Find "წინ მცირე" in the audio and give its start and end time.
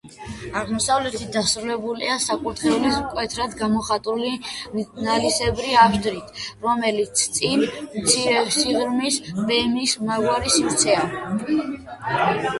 7.39-8.41